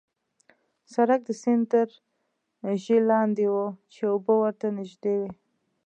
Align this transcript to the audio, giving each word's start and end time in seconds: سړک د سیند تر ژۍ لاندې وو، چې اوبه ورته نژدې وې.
سړک 0.93 1.21
د 1.25 1.29
سیند 1.41 1.63
تر 1.71 1.87
ژۍ 2.83 2.99
لاندې 3.09 3.45
وو، 3.53 3.65
چې 3.93 4.01
اوبه 4.13 4.33
ورته 4.41 4.67
نژدې 4.77 5.13
وې. 5.19 5.29